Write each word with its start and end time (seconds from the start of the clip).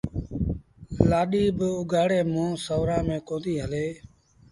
لآڏي 1.09 1.43
بآ 1.57 1.67
اُگھآڙي 1.79 2.19
مݩهݩ 2.33 2.61
سُورآݩ 2.65 3.05
ميݩ 3.07 3.25
ڪونديٚ 3.27 3.61
هلي 3.63 3.87